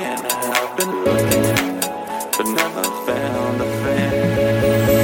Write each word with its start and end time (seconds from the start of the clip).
been, 0.00 0.26
I've 0.26 0.76
been 0.76 1.04
looking, 1.04 1.80
but 2.36 2.46
never 2.46 2.82
found 3.06 3.60
a 3.60 3.66
friend. 3.82 4.99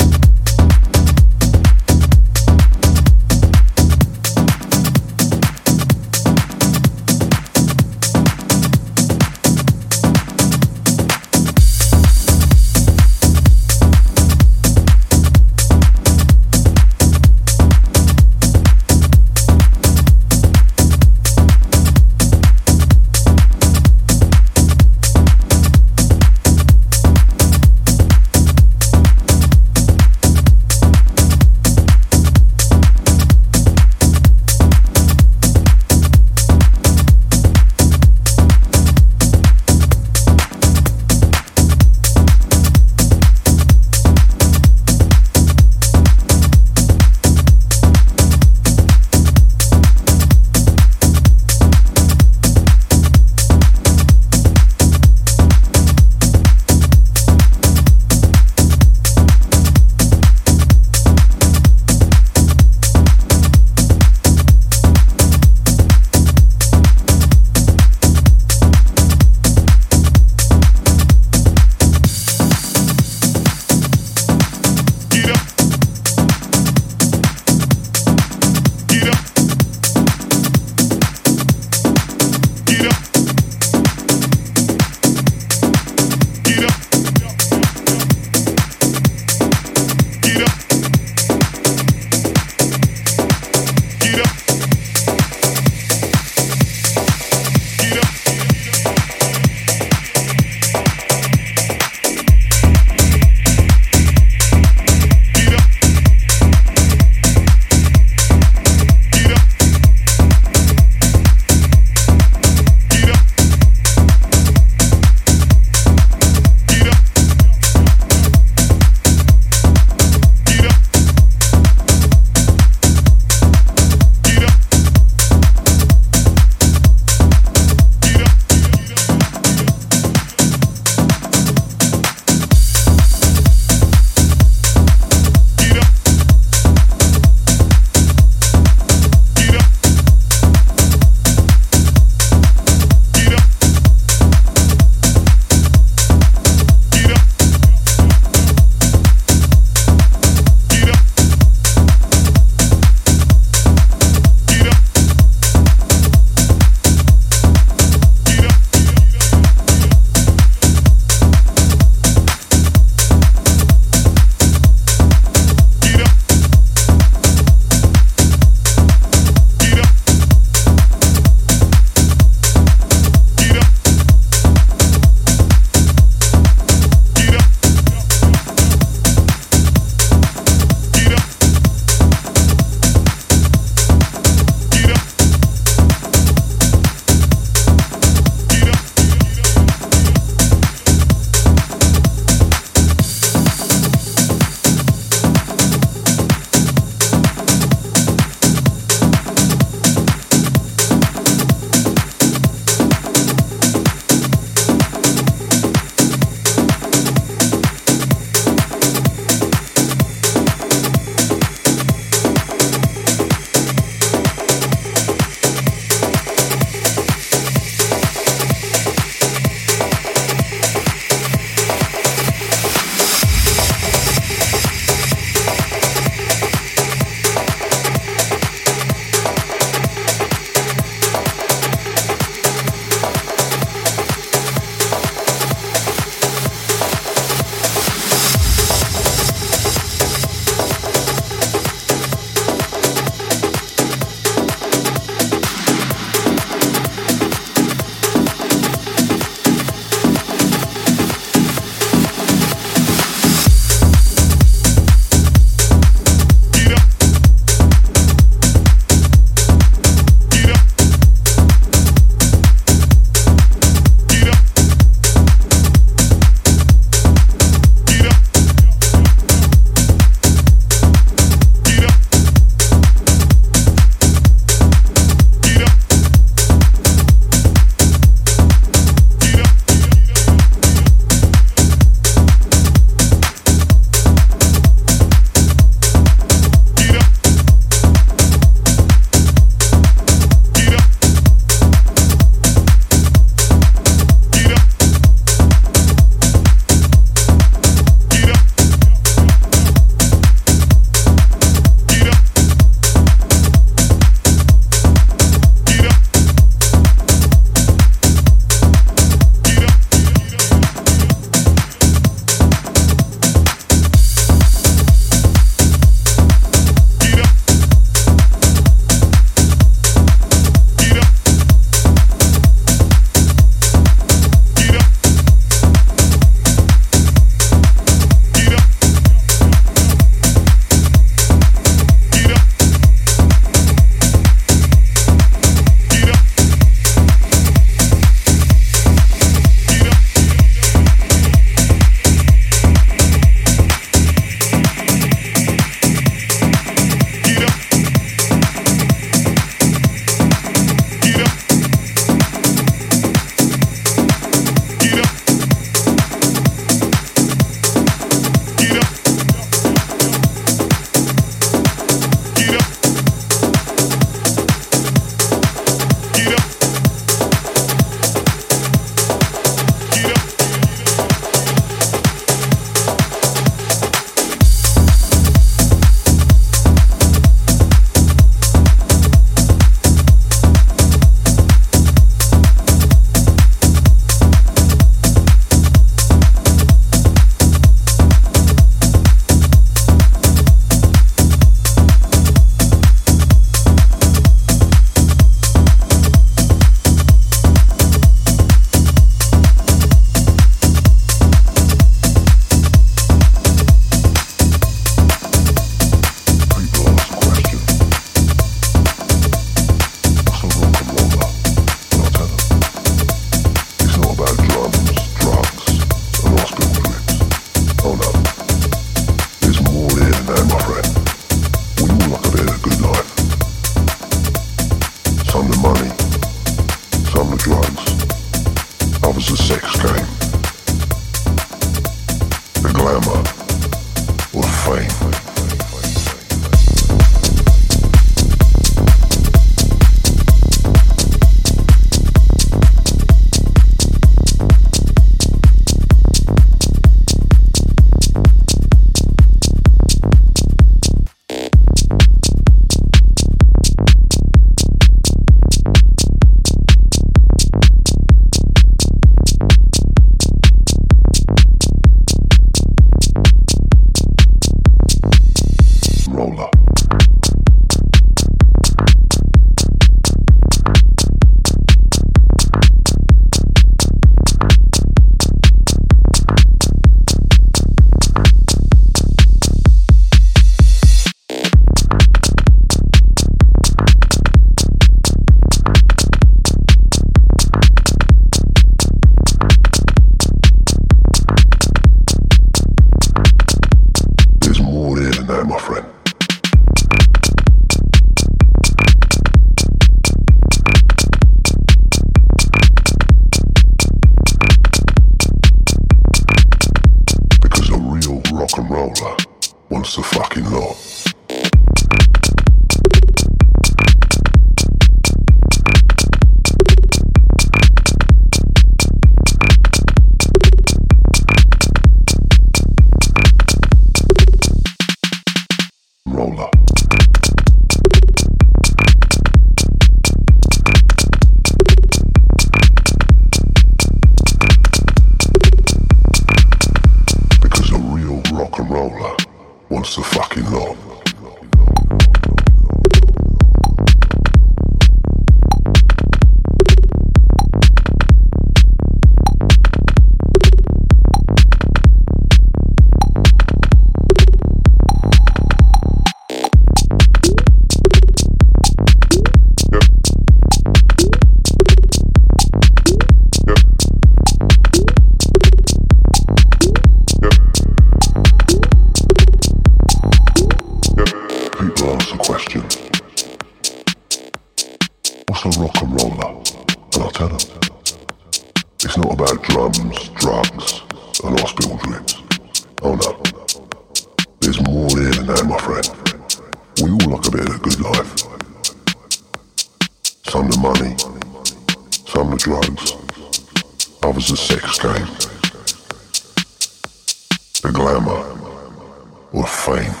or 599.32 599.46
fame. 599.46 600.00